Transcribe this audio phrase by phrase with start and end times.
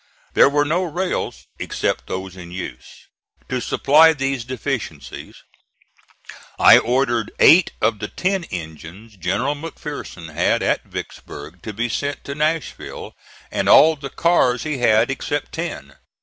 [0.33, 3.05] There were no rails except those in use.
[3.49, 5.43] To supply these deficiencies
[6.57, 12.23] I ordered eight of the ten engines General McPherson had at Vicksburg to be sent
[12.23, 13.15] to Nashville,
[13.51, 15.95] and all the cars he had except ten.